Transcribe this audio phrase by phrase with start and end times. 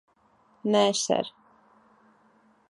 [0.75, 1.29] Nē, ser.